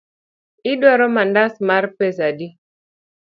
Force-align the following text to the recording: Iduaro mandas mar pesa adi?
Iduaro 0.71 1.07
mandas 1.17 1.61
mar 1.67 1.85
pesa 1.99 2.23
adi? 2.33 2.49